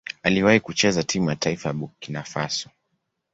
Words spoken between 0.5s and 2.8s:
kucheza timu ya taifa ya Burkina Faso.